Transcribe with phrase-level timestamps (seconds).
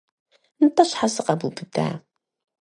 [0.63, 1.87] НтӀэ щхьэ сыкъэбубыда?